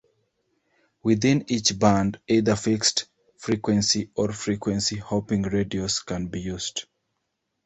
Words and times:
Within 1.03 1.45
each 1.47 1.77
band, 1.77 2.19
either 2.27 2.55
fixed 2.55 3.05
frequency 3.37 4.09
or 4.15 4.33
frequency 4.33 4.95
hopping 4.95 5.43
radios 5.43 5.99
can 5.99 6.25
be 6.25 6.41
used. 6.41 6.85